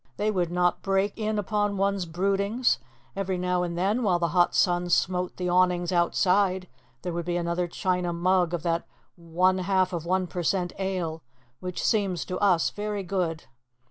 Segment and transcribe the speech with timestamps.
[0.17, 2.79] They would not break in upon one's broodings.
[3.15, 6.67] Every now and then, while the hot sun smote the awnings outside,
[7.03, 10.73] there would be another china mug of that one half of 1 per cent.
[10.79, 11.21] ale,
[11.59, 13.43] which seems to us very good.